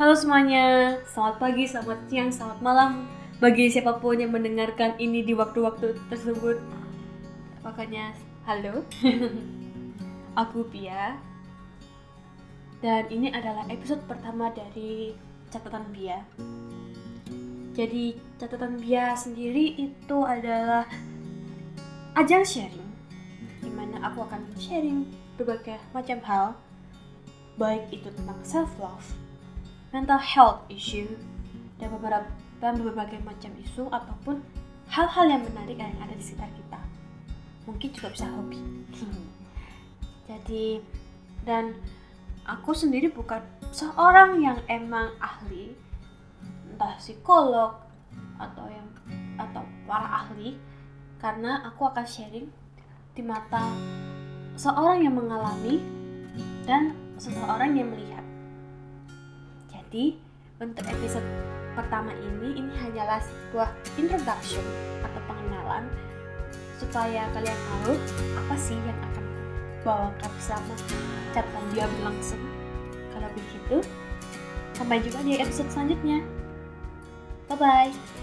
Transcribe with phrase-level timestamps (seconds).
[0.00, 3.04] Halo semuanya, selamat pagi, selamat siang, selamat malam
[3.36, 6.56] bagi siapa pun yang mendengarkan ini di waktu-waktu tersebut.
[7.60, 8.16] Pokoknya,
[8.48, 8.80] halo.
[10.40, 11.20] Aku Pia.
[12.80, 15.12] Dan ini adalah episode pertama dari
[15.52, 16.24] catatan Bia.
[17.76, 20.88] Jadi, catatan Bia sendiri itu adalah
[22.16, 22.88] ajang sharing
[23.60, 25.04] di mana aku akan sharing
[25.36, 26.44] berbagai macam hal
[27.60, 29.04] baik itu tentang self love,
[29.90, 31.10] mental health issue,
[31.80, 32.28] dan beberapa
[32.60, 34.44] dan berbagai macam isu ataupun
[34.92, 36.80] hal-hal yang menarik yang ada di sekitar kita.
[37.64, 38.60] Mungkin juga bisa hobi.
[40.28, 40.78] Jadi
[41.48, 41.72] dan
[42.44, 43.40] aku sendiri bukan
[43.72, 45.72] seorang yang emang ahli
[46.68, 47.80] entah psikolog
[48.36, 48.88] atau yang
[49.40, 50.60] atau para ahli
[51.20, 52.48] karena aku akan sharing
[53.16, 53.72] di mata
[54.56, 55.80] seorang yang mengalami
[56.68, 58.19] dan seseorang yang melihat.
[59.90, 60.14] Jadi,
[60.62, 61.26] untuk episode
[61.74, 64.62] pertama ini ini hanyalah sebuah introduction
[65.02, 65.90] atau pengenalan
[66.78, 67.98] supaya kalian tahu
[68.38, 69.26] apa sih yang akan
[69.82, 70.78] bawakan bersama
[71.34, 72.38] catatan dia berlangsung.
[73.10, 73.82] Kalau begitu,
[74.78, 76.22] sampai jumpa di episode selanjutnya.
[77.50, 78.19] Bye bye.